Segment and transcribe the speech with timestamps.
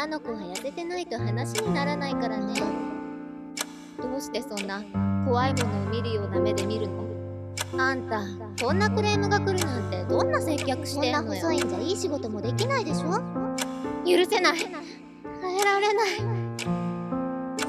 [0.00, 2.54] 女の子は痩せてないと話にならないからね。
[4.00, 4.82] どうしてそんな
[5.26, 7.04] 怖いものを見るような目で見るの？
[7.76, 8.22] あんた
[8.64, 11.24] こんなクレームが来るなんてどんな接客してんのよ？
[11.24, 13.10] こんな細いんじゃいい仕事もできないでしょ？
[14.06, 14.58] 許せない。
[14.58, 16.08] 耐えられない。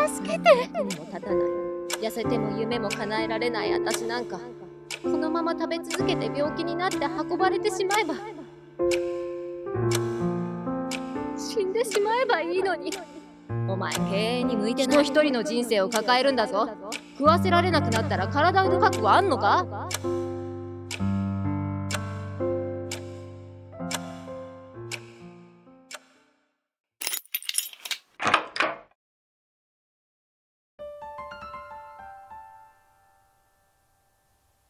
[0.08, 0.58] 助けて。
[0.74, 1.38] 役にも立たない
[2.02, 4.40] 痩せても夢も叶えられない私なんか。
[5.04, 8.14] このまま食べ続けて病気になって運ばれてしまえば。
[8.14, 9.21] 死
[11.72, 12.92] んでしまえばいいのに。
[13.68, 16.70] お前経営に向いてない人一人の人生を抱えるんだぞ。
[17.18, 19.88] 食わせられなくなったら体を売る覚悟あんのか？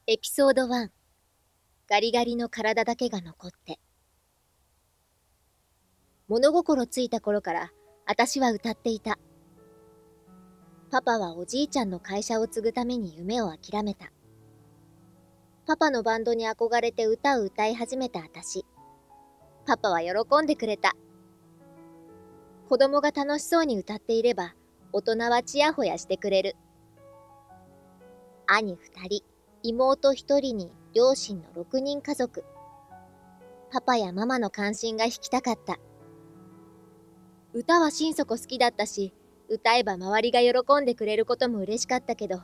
[0.07, 0.89] エピソード1
[1.87, 3.79] ガリガリの体だけが残って。
[6.31, 7.73] 物心ついた頃から
[8.07, 9.19] 私は歌っていた。
[10.89, 14.13] パパはおじいちゃんの会社を継ぐために夢を諦めた。
[15.67, 18.65] パパのバンドに憧れて歌を歌い始めた私。
[19.65, 20.95] パパは喜んでくれた。
[22.69, 24.55] 子供が楽しそうに歌っていれば
[24.93, 26.55] 大人はちやほやしてくれる。
[28.47, 29.25] 兄二人
[29.63, 32.45] 妹一人に両親の六人家族。
[33.69, 35.77] パパやママの関心が引きたかった。
[37.53, 39.13] 歌は心底好きだったし、
[39.49, 42.41] 歌えば周りが喜んでくれることも嬉しかったけど、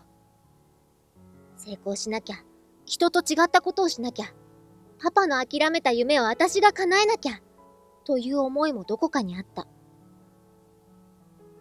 [1.55, 2.35] 成功しなきゃ、
[2.85, 4.25] 人と違ったことをしなきゃ、
[5.01, 7.39] パパの諦めた夢を私が叶えなきゃ、
[8.03, 9.67] という思いもどこかにあった。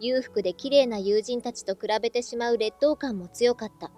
[0.01, 3.91] 裕福で綺麗な友人たちと比べてしまう劣等感も強かった。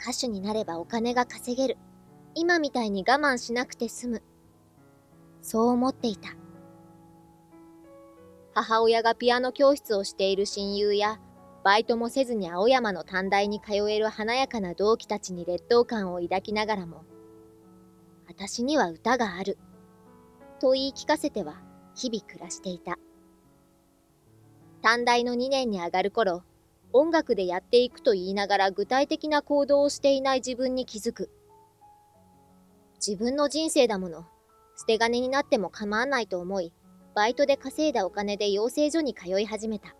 [0.00, 1.78] 歌手になればお金が稼げる。
[2.34, 4.22] 今みたいに我慢しなくて済む。
[5.42, 6.30] そう思っていた。
[8.54, 11.20] 母親がピアノ教室をしている親友や、
[11.62, 17.04] バイトもせずに青山の短大に通える華やかな同期たちに劣等感を抱きながらも、
[18.26, 19.58] 私には歌がある。
[20.60, 21.60] と言い聞かせては
[21.94, 22.98] 日々暮らしていた。
[24.82, 26.42] 短大の2年に上がる頃、
[26.92, 31.30] 音楽でやっていくと言いながら具体的な行動をしていない自分に気づく。
[32.96, 34.26] 自分の人生だもの。
[34.76, 36.72] 捨て金になっても構わないと思い、
[37.20, 39.94] バイトで稼いだお金で養成所に通い始めた。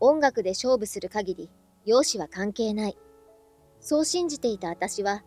[0.00, 1.50] 音楽で勝負する限り、
[1.84, 2.98] 容姿は関係ない。
[3.78, 5.22] そう信じていた私は、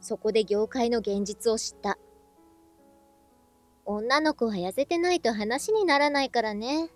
[0.00, 1.98] そこで業界の現実を知った。
[3.84, 6.90] 女の子は痩せてないと話にならないからね。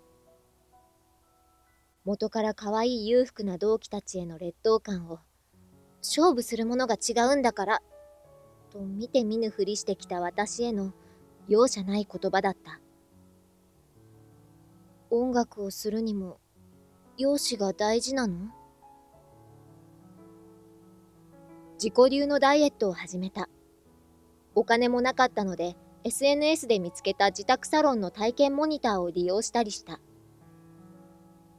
[2.05, 5.19] 元から可愛い裕福な同期たちへの劣等感を、
[6.01, 7.81] 勝負するものが違うんだから、
[8.71, 10.93] と見て見ぬふりしてきた私への
[11.47, 12.81] 容赦ない言葉だった。
[15.09, 16.39] 音楽をするにも、
[17.17, 18.51] 容姿が大事なの？
[21.75, 23.47] 自己流のダイエットを始めた。
[24.55, 29.99] お金もなかったので、SNS で見つけた自宅サロンの体験モニターを利用したりした。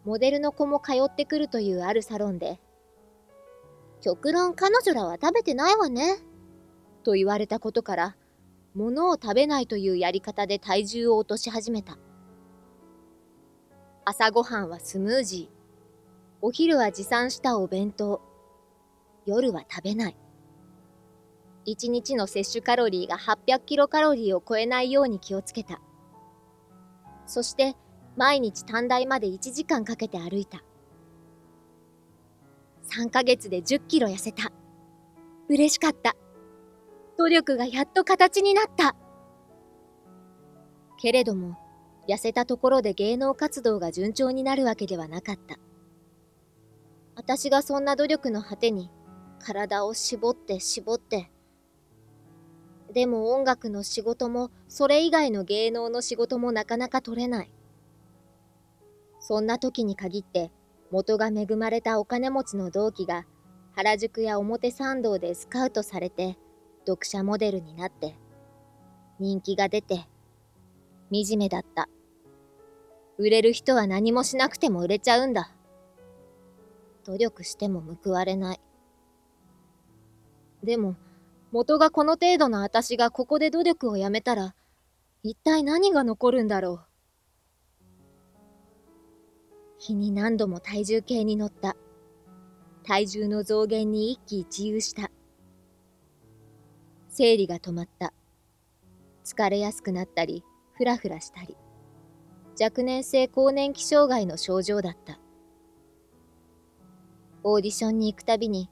[0.04, 2.60] モデルの子も通ってくるというあるサロンで、
[4.00, 6.18] 極論彼女らは食べてないわね。
[7.04, 8.16] と言われたことから、
[8.74, 11.98] 物を食べないというやり方で体重を落とし始めた。
[14.04, 15.58] 朝ごはんはスムージー。
[16.40, 18.20] お昼は持参したお弁当。
[19.26, 20.16] 夜は食べない。
[21.66, 25.80] 1日の摂取カロリーが800キロカロリーを超えないように気をつけた。
[27.26, 27.74] そして、
[28.16, 30.62] 毎日短大まで1時間かけて歩いた。
[32.90, 34.50] 3ヶ月で10キロ痩せた。
[35.48, 36.16] 嬉しかった。
[37.18, 38.94] 努力がやっと形になった。
[41.00, 41.56] けれども、
[42.08, 45.58] 痩せたところで芸能活動が順調になるわけではなかった。
[47.16, 48.90] 私がそんな努力の果てに、
[49.40, 51.30] 体を絞って絞って、
[52.94, 57.52] でも音楽の仕事も、それ以外の芸能の仕事もなかなか取れない。
[59.20, 60.50] そんな時に限って
[60.90, 63.26] 元が恵まれたお金持ちの同期が
[63.74, 66.38] 原宿や表参道でスカウトされて
[66.86, 68.16] 読者モデルになって
[69.18, 70.06] 人気が出て
[71.12, 71.88] 惨めだった。
[73.18, 75.52] 売れる人は何もしなくても売れちゃうんだ。
[77.04, 78.60] 努力しても報われない。
[80.62, 80.96] でも
[81.50, 84.54] 元がこの程度の私がここで努力をやめたら
[85.22, 86.80] 一体何が残るんだろう。
[89.78, 91.76] 日に何度も体重計に乗った。
[92.84, 95.10] 体重の増減に一喜一憂した。
[97.20, 98.12] 生理が止まった。
[99.24, 100.44] 疲れやすくなったり、
[100.74, 101.56] ふらふらしたり。
[102.60, 105.18] 若年性更年期障害の症状だった。
[107.42, 108.70] オーディションに行くたびに、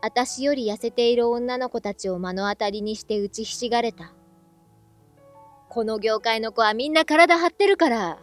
[0.00, 4.14] 私より痩せている女の子たちを目の当たりにして打ちひしがれた。
[5.68, 8.20] この業界の子はみんな体張ってるから。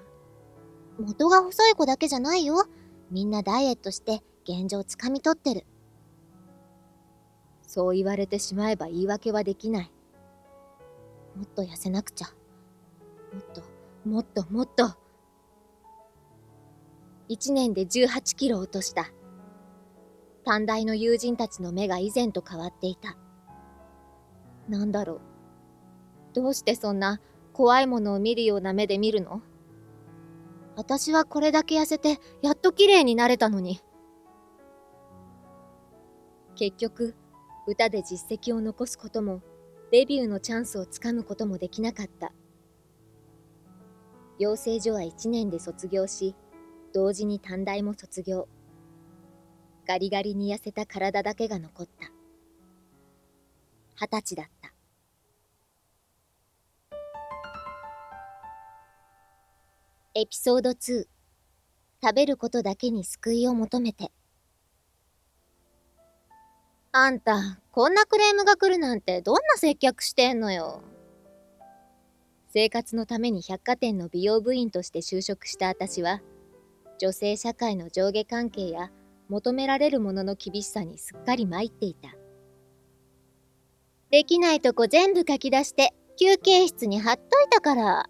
[0.97, 2.63] 元が細い子だけじゃないよ。
[3.11, 5.65] みんなダイエットして現状つかみ取ってる。
[7.75, 9.91] そう言われてしまえば言い訳はできない。
[11.35, 12.27] もっと痩せなくちゃ。
[13.33, 14.93] もっと、もっと、もっと。
[17.27, 19.11] 一年で18キロ落とした。
[20.45, 23.17] 短大の友人たちの目が以前と変わっていた。
[24.69, 25.21] なんだろう。
[26.33, 27.19] どうしてそんな
[27.51, 29.41] 怖いものを見るような目で見るの？
[30.77, 33.81] 私はこれだけ痩せてやっと綺麗になれたのに。
[36.55, 37.15] 結局、
[37.67, 39.41] 歌で実績を残すことも、
[39.91, 42.31] デビューのチャンスをつかむこともできなかった。
[44.37, 46.35] 養成所は1年で卒業し、
[46.93, 48.47] 同時に短大も卒業。
[49.87, 52.11] ガリガリに痩せた体だけが残った。
[53.95, 54.73] 二十歳だった。
[60.13, 61.07] エピソード2
[62.01, 64.11] 食べることだけに救いを求めて
[66.97, 70.81] あんた、こんなクレームが来るなんてどんな接客してんのよ。
[72.53, 76.21] 生活のために百貨店の美容部員として就職した私は、
[76.97, 78.91] 女性社会の上下関係や
[79.27, 82.15] 求められるものの厳しさにすっかり参っていた。
[84.09, 88.09] できないとこ全部書き出して休憩室に貼っといたから。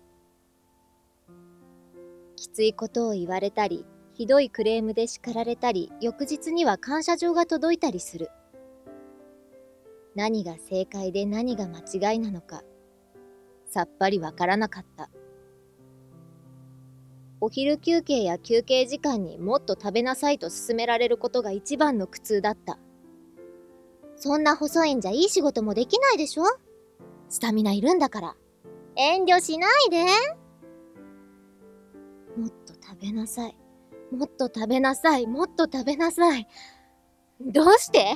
[2.35, 3.83] きついことを言われたり、
[4.13, 8.29] ひどいクレームで叱られたり、翌日には感謝状が届いたりする。
[10.15, 11.79] 何が正解で何が間
[12.12, 12.63] 違いなのか、
[13.65, 15.09] さっぱりわからなかった。
[17.41, 22.79] お昼休憩や休憩時間にもっと食べなさいと勧められることが一番の苦痛だった。
[24.15, 26.45] そんな細いんじゃいい仕事もできないでしょ？
[27.27, 28.35] スタミナいるんだから。
[28.95, 30.06] 遠慮しないで。
[32.38, 33.57] もっと食べなさい。
[34.12, 35.27] もっと食べなさい。
[35.27, 36.47] もっと食べなさい。
[37.41, 38.15] どうして？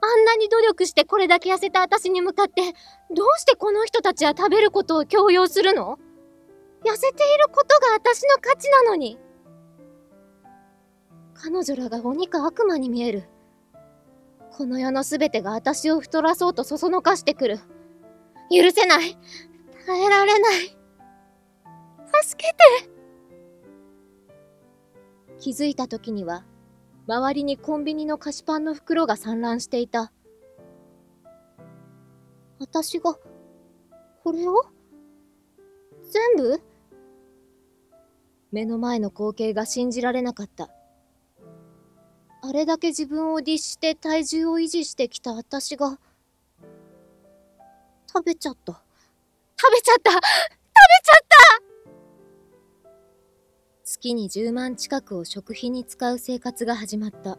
[0.00, 2.62] あんなに努力してこれだけ痩せた私に向かって、
[3.14, 5.98] どうしてこの人たちは食べることを強要するの？
[6.84, 9.18] 痩せていることが私の価値なのに。
[11.34, 13.28] 彼女らが鬼か悪魔に見える。
[14.52, 17.58] この世のすべてが私を太らそうとそそのかしてくる。
[18.50, 19.16] 許せない。
[19.86, 20.76] 耐えられない。
[22.22, 22.90] 助けて。
[25.38, 26.44] 気づいた時には、
[27.08, 30.12] 周りにコンビニの菓子パンの袋が散乱していた。
[32.58, 33.14] 私が、
[34.22, 34.62] これを？
[36.10, 36.60] 全部？
[38.52, 40.68] 目の前の光景が信じられなかった。
[42.42, 45.98] あれだけ自分を律して体重を維持してきた私が、
[48.06, 48.82] 食べちゃった。
[49.58, 51.57] 食べちゃった食べちゃった
[53.90, 57.38] 月に10万近くを食費に使う生活が始まった。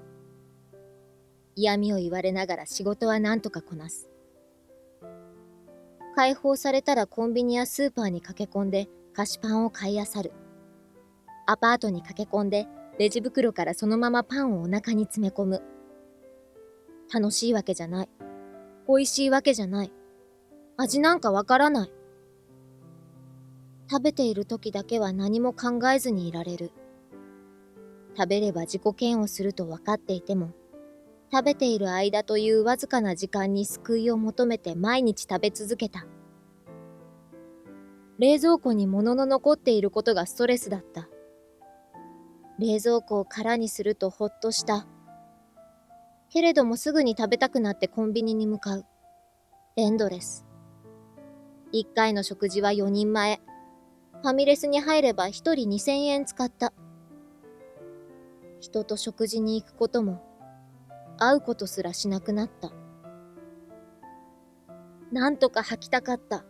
[1.55, 4.09] 嫌味を言われながら仕事は何とかこなす。
[6.15, 10.31] 解放されたらコンビニやスーパーに駆け込んで菓子パンを買い漁る。
[11.45, 12.65] アパートに駆け込んで
[12.97, 15.61] レジ袋からそのままパンをお腹に詰め込む。
[17.13, 18.09] 楽しいわけじゃない。
[18.87, 19.93] 美味しいわけじゃない。
[20.77, 21.91] 味なんかわからない。
[23.91, 26.71] 食べている時だけは何も考えずにいられる。
[28.15, 30.51] 食べれば自己嫌悪すると分かっていても、
[31.31, 36.05] 食べている間というわずかな時間に救いを求めて毎日食べ続けた。
[38.19, 41.09] 冷蔵庫に物の残っていることがストレスだった。
[42.59, 44.85] 冷蔵庫を空にするとほっとした。
[46.29, 48.85] けれどもすぐに食べたくなってコンビニに向かう。
[49.77, 50.45] エンドレス。
[51.71, 53.41] 一回の食事は4人前。
[54.21, 56.73] ファミレスに入れば1人2000円使った。
[58.59, 60.21] 人と食事に行くことも、
[61.17, 62.71] 会うことすらしなくなった。
[65.13, 66.43] なんとか吐きたかった。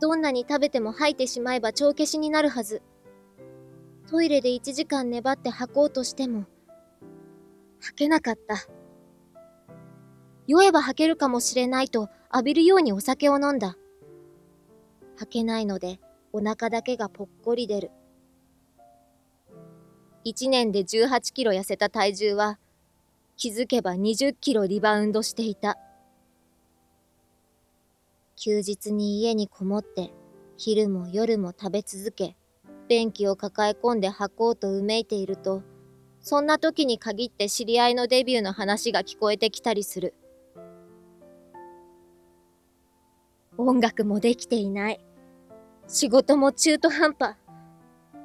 [0.00, 2.82] どんなに食べても吐いてしまえば帳消しになるはず。
[4.08, 6.46] トイレで1時間粘って吐こうとしても、
[7.80, 8.56] 吐けなかった。
[10.46, 13.76] 酔えば吐けるかもしれないと浴びるようにお酒を飲んだ。
[15.16, 15.98] 吐けないので、
[16.32, 17.90] お腹だけがぽっこり出る。
[20.24, 22.58] 1年で18キロ痩せた体重は、
[23.36, 25.78] 気づけば20キロリバウンドしていた。
[28.36, 30.12] 休日に家にこもって、
[30.56, 32.36] 昼も夜も食べ続け、
[32.88, 35.62] 便器を抱え込んで吐こうとうめいていると、
[36.20, 40.14] そんな時に限って知り合いのデビューの話が聞こえてきたりする。
[43.58, 45.00] 音楽もできていない。
[45.92, 47.36] 仕事も中途半端。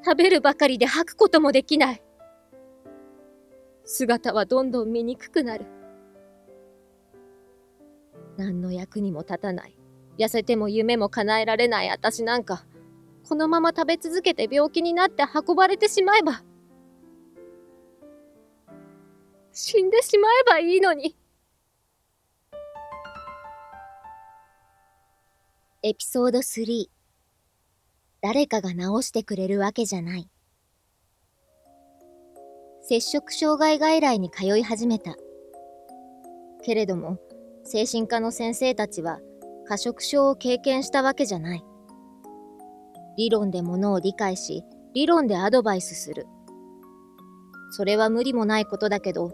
[0.02, 2.02] 食べるばかりで吐くこともできない。
[3.84, 5.66] 姿はどんどん醜くなる。
[8.38, 9.78] 何の役にも立たない。
[10.18, 12.66] 痩せても夢も叶えられない私なんか、
[13.28, 16.44] このまま食べ続けて病気になって運ばれてしまえば、
[19.52, 21.18] 死んでしまえばいいのに。
[25.84, 26.97] エピソード3
[28.28, 30.30] 誰かが治してくれるわけじゃない。
[32.82, 35.16] 摂食障害外来に通い始めた。
[36.62, 37.20] けれども、
[37.64, 39.22] 精神科の先生たちは
[39.66, 41.64] 過食症を経験したわけじゃない。
[43.16, 46.28] 理論でものを理解し、理論でアドバイスする。
[47.72, 49.32] それは無理もないことだけど、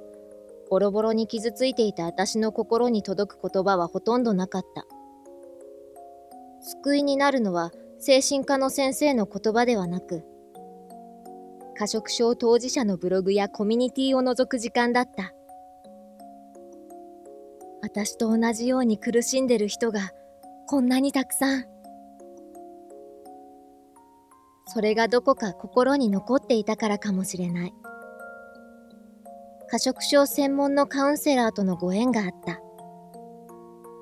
[0.70, 4.86] ボロボロに傷ついていた私の心に届く言葉はほとんどなかった。
[6.62, 7.72] 救いになるのは
[8.06, 10.26] 精神科の先生の言葉ではなく、
[11.78, 15.34] 過食症当事者のブログやコミュニティを覗く時間だった。
[17.82, 20.12] 私と同じように苦しんでる人が
[20.68, 21.66] こんなにたくさん。
[24.66, 27.74] それがどこか心に残っていたからかもしれない。
[29.70, 32.60] 過食症専門のカウンセラーとのご縁があった。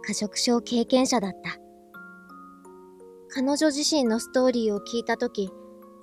[0.02, 1.61] 過食症経験者だった。
[3.34, 5.50] 彼女自身のストーリーを聞いたとき、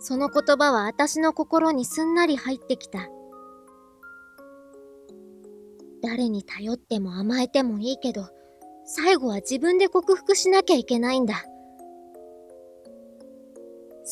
[0.01, 3.09] その言葉は私の心にすんなり入ってきた。
[6.03, 8.29] 誰に頼っても甘えてもいいけど、
[8.85, 11.45] 最後は自分で克服しなきゃいけないんだ。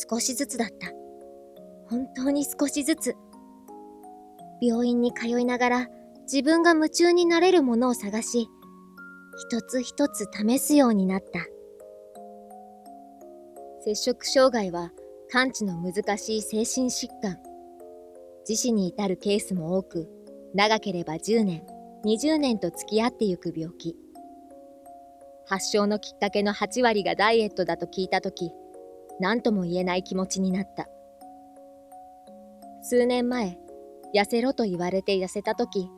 [0.09, 0.91] 少しずつだった。
[1.89, 3.15] 本当に少しずつ。
[4.61, 5.87] 病院に通いながら
[6.31, 8.47] 自分が夢中になれるものを探し、
[9.49, 11.56] 一つ一つ試すようになった。
[13.87, 14.91] 摂食障害は
[15.31, 17.37] 完治の難しい精神疾患。
[18.41, 20.09] 自死に至るケースも多く、
[20.53, 21.65] 長ければ10年、
[22.03, 23.95] 20年と付き合ってゆく病気。
[25.45, 28.51] 発症のきっかけの8割がダイエットだと聞いたとき、
[29.21, 30.89] 何とも言えない気持ちになった。
[32.81, 33.57] 数年前、
[34.13, 35.89] 痩せろと言われて痩せたとき、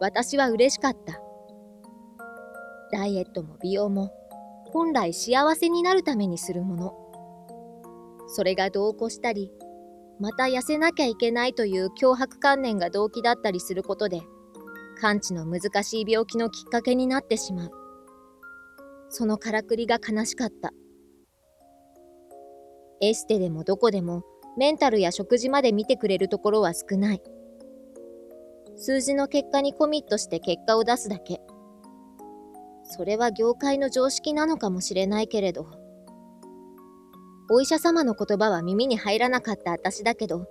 [0.00, 1.20] 私は嬉しかった。
[2.90, 4.14] ダイエットも美容も、
[4.72, 7.03] 本来幸せになるためにするもの。
[8.34, 9.52] それが度を越したり、
[10.18, 14.22] また痩せなきゃいけないという脅迫観念が動機だったりすることで、
[15.00, 17.70] 完治の難しい病気のきっかけになってしまう。
[19.08, 20.72] そのからくりが悲しかった。
[23.00, 24.24] エステでもどこでも
[24.56, 27.22] メンタルや食事まで見てくれるところは少ない。
[28.76, 31.40] 数字の結果にコミットして結果を出すだけ。
[32.82, 35.83] それは業界の常識なのかもしれないけれど。
[37.50, 40.46] お医者様の言葉は耳に入らなかった私だけど、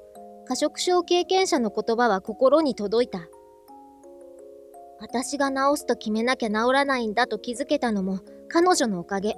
[0.45, 3.27] 過食症経験者の言葉は心に届いた。
[4.99, 9.35] 私が治すと決めなきゃ治らないんだと気づけたのも彼女のおかげ。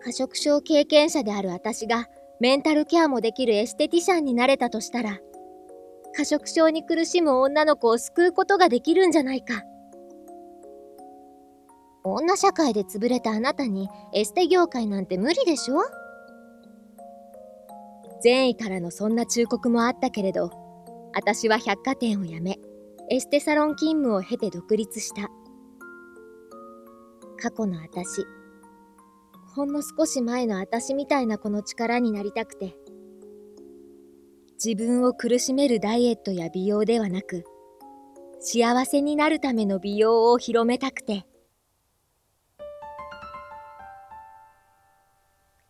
[0.00, 2.06] 過食症経験者である私が
[2.38, 5.18] メンタルケアもできるエステティシャンになれたとしたら、
[6.14, 9.62] 過食症に苦しむ女の子を救うことができるんじゃないか。
[12.04, 15.82] 女社会で潰れたあなたにエステ業界なんて無理でしょ？
[18.22, 20.50] 善意からのそんな忠告もあったけれど、
[21.14, 22.58] 私は百貨店を辞め、
[23.10, 25.28] エステサロン勤務を経て独立した。
[27.40, 28.24] 過去の私、
[29.54, 32.74] ほんの少し前の私みたいな子の力になりたくて、
[34.64, 37.44] 自分を苦しめるダイエットや美容ではなく、
[38.40, 41.24] 幸せになるための美容を広めたくて。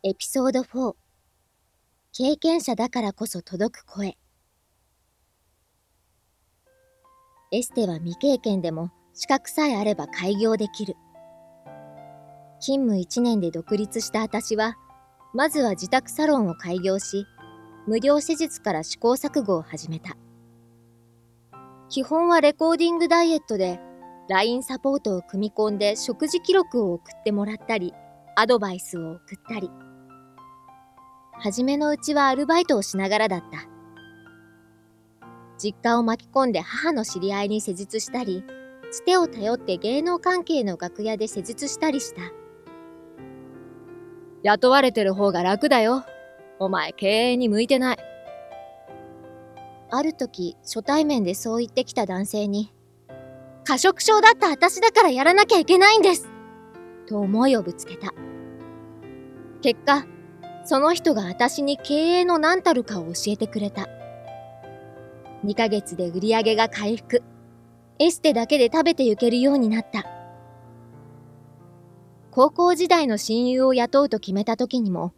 [0.05, 0.95] エピソード4
[2.13, 4.17] 経験者だからこそ届く声
[7.51, 10.95] エステは未経験でも資格さえあれば開業できる。
[12.61, 14.77] 勤務1年で独立した私は、
[15.35, 17.27] まずは自宅サロンを開業し、
[17.89, 20.17] 無料施術から試行錯誤を始めた。
[21.89, 23.81] 基本はレコーディングダイエットで、
[24.29, 27.93] LINE サポートを組み込んで食事記録を送ってもらったり、
[28.37, 29.88] アドバイスを送ったり。
[31.41, 33.69] 初めのうちはアルバイトをしながらだった。
[35.59, 38.45] 実家を巻き込んで母の知り合いに施術したり、
[38.91, 42.23] つてを頼って芸能関係の楽屋で施術したりした。
[44.43, 46.05] 雇われてる方が楽だよ。
[46.59, 47.99] お前経営に向いてない。
[49.91, 52.73] ある時、初対面でそう言ってきた男性に、
[53.65, 56.29] 過食症だった私だからやらなきゃいけないんです
[57.07, 58.13] と思いをぶつけた。
[59.61, 60.07] 結果、
[60.69, 63.89] その人が私に経営の何たるかを教えてくれた。
[65.43, 67.23] 2ヶ月で売り上げが回復。
[67.99, 70.05] エステだけで食べて行けるようになった。
[72.31, 75.15] 高校時代の親友を雇うと決めた時にも、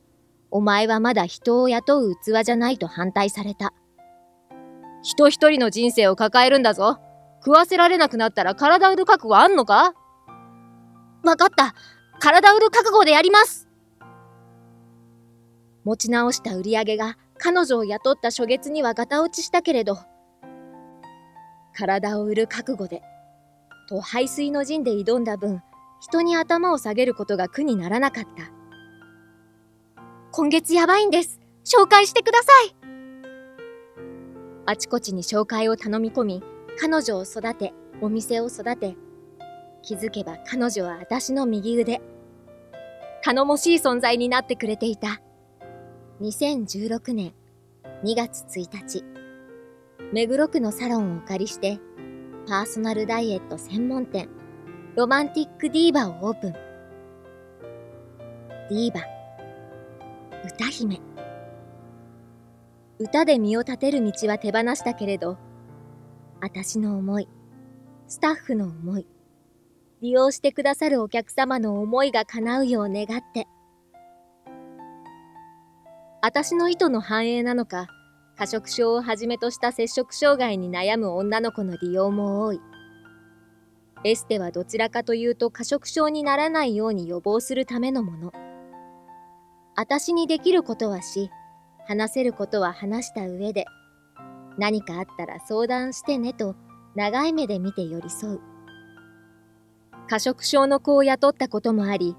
[0.53, 3.75] お前はまだ人を雇う器じゃないと反対された。
[5.03, 7.01] 人一人の人生を抱えるんだぞ。
[7.45, 9.95] 食わせられなくなったら体売る覚悟あんのか？
[11.25, 11.75] わかった。
[12.21, 13.67] 体売る覚悟でやります。
[15.91, 19.99] 持ち直した売り上げが彼女を雇った初月にはガタ落ちしたけれど、
[21.75, 23.03] 体を売る覚悟で、
[23.89, 25.61] と排水の陣で挑んだ分、
[26.01, 28.53] 人に頭を下げることが苦にならなかった。
[30.31, 31.41] 今月やばいんです。
[31.65, 32.77] 紹介してください。
[34.67, 36.43] あちこちに紹介を頼み込み、
[36.81, 38.95] 彼女を育て、お店を育て、
[39.83, 42.01] 気づけば彼女は私の右腕。
[43.25, 45.21] 頼もしい存在になってくれていた。
[46.21, 47.33] 2016年
[48.05, 49.03] 2月1日、
[50.13, 51.79] 目黒区のサロンをお借りして、
[52.47, 54.29] パーソナルダイエット専門店、
[54.97, 56.53] ロマンティックディーバをオープン。
[56.53, 59.01] ディーバ、
[60.45, 61.01] 歌姫。
[62.99, 65.39] 歌で身を立てる道は手放したけれど、
[66.43, 67.29] 私の思い、
[68.09, 69.07] スタッフの思い、
[70.03, 73.47] 利用してくださるお客様の思いが叶うよう願って、
[76.23, 77.87] 私の意図の反映なのか、
[78.37, 82.61] 過食症をはじめとした摂食障害に悩む女の子の利用も多い。
[84.05, 88.33] エステはどちらかというと過食症にならないように予防するためのもの。
[89.77, 91.31] 私にできることはし、
[91.87, 93.65] 話せることは話した上で、
[94.59, 96.55] 何かあったら相談してねと
[96.95, 98.41] 長い目で見て寄り添う。
[100.07, 102.15] 過食症の子を雇ったこともあり、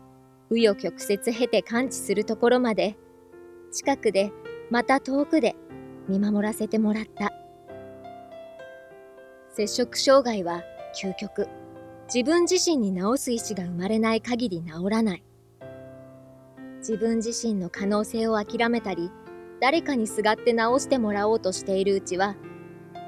[0.50, 2.98] 紆余曲折経て完治するところまで
[3.72, 4.32] 近くで
[4.70, 5.56] また遠くで
[6.08, 7.32] 見守らせてもらった。
[9.50, 10.64] 摂食障害は
[11.02, 11.48] 究極。
[12.14, 15.24] 自分自身に治す意志が生まれない限り治らない。
[16.80, 19.12] 自分自身の可能性を諦めたり
[19.62, 22.36] 誰かにすがって治してもらおうとしているうちは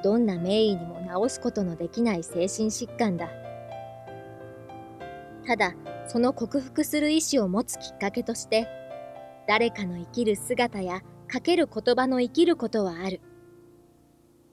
[0.04, 3.30] どんな名医にも治すことのできない精神疾患だ。
[5.46, 5.76] ただ
[6.08, 8.68] その克服する意志を持つきっかけとして
[9.48, 13.22] 誰かの生きる姿やかける言葉の生きることはある。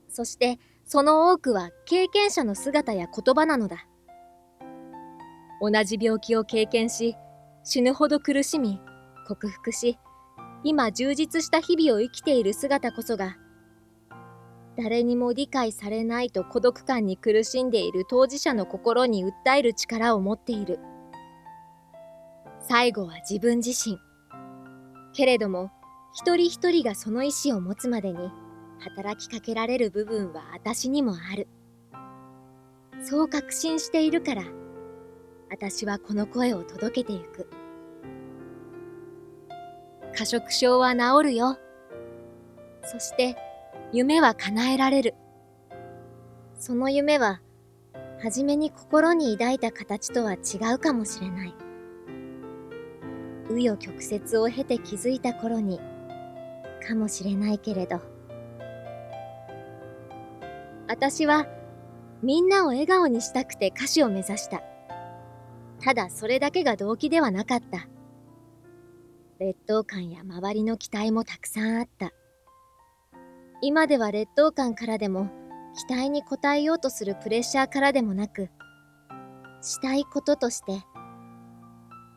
[0.07, 3.87] そしてその多くは経験者の姿や言葉なのだ。
[5.61, 7.15] 同じ病気を経験し、
[7.63, 8.81] 死ぬほど苦しみ、
[9.27, 9.99] 克服し、
[10.63, 13.37] 今充実した日々を生きている姿こそが、
[14.75, 20.79] 誰にも理解されないと孤独感に苦しんでいる当事者の心に訴える力を持っている。
[22.59, 23.97] 最後は自分自身。
[25.13, 25.71] けれども、
[26.13, 28.31] 一人一人がその意志を持つまでに、
[28.79, 31.47] 働きかけられる部分は私にもある。
[33.03, 34.43] そう確信しているから、
[35.49, 37.47] 私はこの声を届けてゆく。
[40.17, 41.57] 過食症は治るよ。
[42.83, 43.35] そして、
[43.93, 45.15] 夢は叶えられる。
[46.57, 47.41] その夢は、
[48.21, 51.70] はじめに心に抱いた形とは違うかもしれない。
[53.51, 55.79] 紆余曲折を経て気づいた頃に
[56.87, 57.99] かもしれないけれど。
[60.87, 61.47] 私は
[62.21, 64.61] みんなを笑顔にしたくて歌手を目指した。
[65.83, 67.87] ただそれだけが動機ではなかった。
[69.39, 72.11] 劣等感や周りの期待もたくさんあった。
[73.61, 75.29] 今では劣等感からでも
[75.87, 78.49] 期待に応えようとするプレッシャーからでもなく
[79.61, 80.83] したいこととして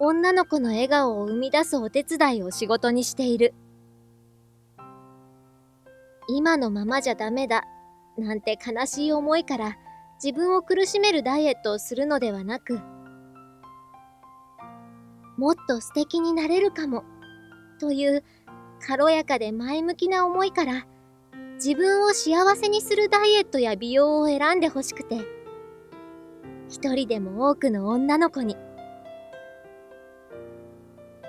[0.00, 3.54] 女の子の笑顔を生み出すお手伝いを仕事にしている。
[6.28, 7.64] 今のままじゃダメだ、
[8.18, 9.76] なんて悲しい思いから
[10.22, 12.80] 自分を苦しめるダイエットをするのではなく、
[15.37, 17.04] もっと素敵になれるかも、
[17.78, 18.24] という
[18.80, 20.87] 軽やかで前向きな思いから、
[21.57, 25.24] 自分を幸せにするダイエットや美容を選んでほしくて、
[26.68, 28.57] 一人でも多くの女の子に、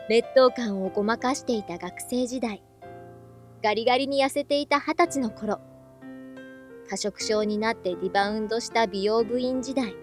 [0.09, 2.63] 劣等感をごまかしていた学生時代
[3.63, 5.59] ガリガリに痩せていた二十歳の頃
[6.89, 9.95] 過食症になってリバウンドした美容部員時代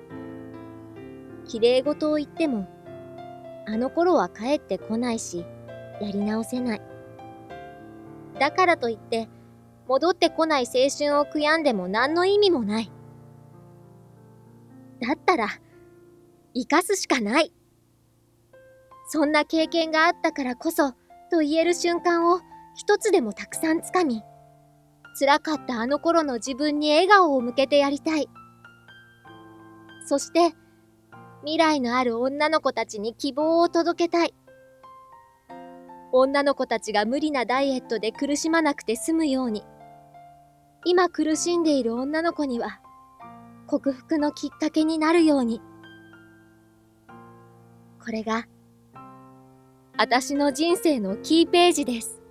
[1.47, 2.69] 綺麗事を言っても
[3.67, 5.45] あの頃は帰ってこないし
[6.01, 6.93] やり直せない
[8.39, 9.29] だからといって、
[9.87, 12.91] 戻ってこない青春を悔やんでも何の意味もない。
[15.01, 15.49] だったら、
[16.55, 17.53] 生かすしかない。
[19.13, 20.93] そんな経験があったからこそ、
[21.31, 22.41] と言える瞬間を
[22.75, 24.23] 一つでもたくさんつかみ、
[25.21, 28.31] 辛かったあの頃の自分に笑顔を向けてやりたい。
[30.07, 30.55] そして、
[31.43, 34.33] 未来のある女の子たちに希望を届けたい。
[36.11, 39.63] 女の子たちが無理なダイエットで苦しまなくて済むように。
[40.87, 42.81] 今苦しんでいる女の子には、
[43.67, 45.61] 克服のきっかけになるように。
[48.03, 48.47] これが、
[50.03, 52.22] 私の人生のキーページです。